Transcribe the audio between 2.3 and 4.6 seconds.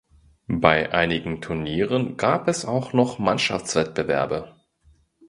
es auch noch Mannschaftswettbewerbe.